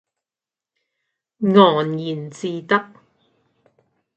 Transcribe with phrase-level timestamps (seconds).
[1.47, 2.91] 昂然自得